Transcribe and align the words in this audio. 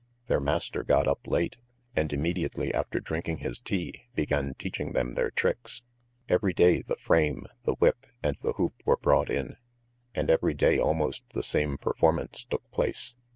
Their 0.25 0.39
master 0.39 0.81
got 0.81 1.07
up 1.07 1.27
late, 1.27 1.57
and 1.95 2.11
immediately 2.11 2.73
after 2.73 2.99
drinking 2.99 3.37
his 3.37 3.59
tea 3.59 4.07
began 4.15 4.55
teaching 4.55 4.93
them 4.93 5.13
their 5.13 5.29
tricks. 5.29 5.83
Every 6.27 6.53
day 6.53 6.81
the 6.81 6.95
frame, 6.95 7.45
the 7.65 7.73
whip, 7.75 8.07
and 8.23 8.35
the 8.41 8.53
hoop 8.53 8.73
were 8.83 8.97
brought 8.97 9.29
in, 9.29 9.57
and 10.15 10.31
every 10.31 10.55
day 10.55 10.79
almost 10.79 11.23
the 11.35 11.43
same 11.43 11.77
performance 11.77 12.45
took 12.45 12.63
place. 12.71 13.15